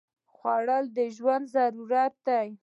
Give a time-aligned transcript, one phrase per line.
[0.33, 2.49] خوړل د ژوند ضرورت دی